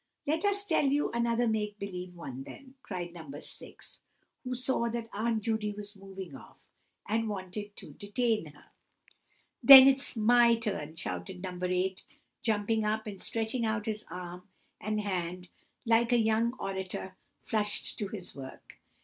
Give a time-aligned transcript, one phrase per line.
[0.25, 3.29] "Let us tell you another make believe one, then," cried No.
[3.39, 3.99] 6,
[4.43, 6.57] who saw that Aunt Judy was moving off,
[7.07, 8.71] and wanted to detain her.
[9.61, 11.59] "Then it's my turn!" shouted No.
[11.61, 12.01] 8,
[12.41, 14.47] jumping up, and stretching out his arm
[14.79, 15.49] and hand
[15.85, 18.77] like a young orator flushed to his work.